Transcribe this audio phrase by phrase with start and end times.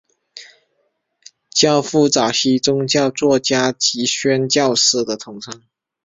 [1.51, 5.61] 教父早期宗教作家及宣教师的统称。